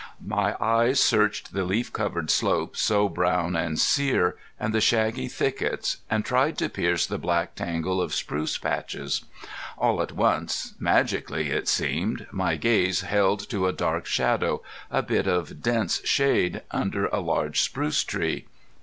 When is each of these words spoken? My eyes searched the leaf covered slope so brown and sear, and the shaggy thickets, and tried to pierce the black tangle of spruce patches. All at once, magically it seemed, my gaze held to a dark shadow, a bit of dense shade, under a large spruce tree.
My 0.25 0.55
eyes 0.59 0.99
searched 0.99 1.53
the 1.53 1.63
leaf 1.63 1.93
covered 1.93 2.31
slope 2.31 2.75
so 2.75 3.07
brown 3.07 3.55
and 3.55 3.77
sear, 3.77 4.35
and 4.59 4.73
the 4.73 4.81
shaggy 4.81 5.27
thickets, 5.27 5.97
and 6.09 6.25
tried 6.25 6.57
to 6.57 6.69
pierce 6.69 7.05
the 7.05 7.19
black 7.19 7.53
tangle 7.53 8.01
of 8.01 8.11
spruce 8.15 8.57
patches. 8.57 9.25
All 9.77 10.01
at 10.01 10.13
once, 10.13 10.73
magically 10.79 11.51
it 11.51 11.67
seemed, 11.67 12.25
my 12.31 12.55
gaze 12.55 13.01
held 13.01 13.47
to 13.51 13.67
a 13.67 13.73
dark 13.73 14.07
shadow, 14.07 14.63
a 14.89 15.03
bit 15.03 15.27
of 15.27 15.61
dense 15.61 16.03
shade, 16.03 16.63
under 16.71 17.05
a 17.05 17.19
large 17.19 17.59
spruce 17.61 18.03
tree. 18.03 18.47